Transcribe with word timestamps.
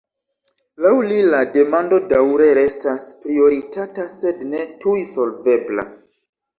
Laŭ 0.85 0.93
li, 1.11 1.19
la 1.33 1.41
demando 1.57 2.01
daŭre 2.15 2.49
restas 2.61 3.07
prioritata 3.29 4.09
sed 4.19 4.45
ne 4.51 4.67
tuj 4.83 4.99
solvebla. 5.17 5.91